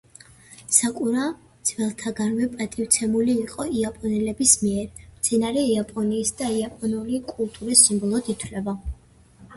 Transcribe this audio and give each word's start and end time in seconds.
საკურა 0.77 1.25
ძველთაგანვე 1.71 2.47
პატივცემული 2.53 3.35
იყო 3.43 3.67
იაპონელების 3.81 4.55
მიერ, 4.63 5.05
მცენარე 5.21 5.67
იაპონიისა 5.75 6.37
და 6.43 6.51
იაპონური 6.57 7.23
კულტურის 7.35 7.89
სიმბოლოდ 7.91 8.37
ითვლება. 8.37 8.77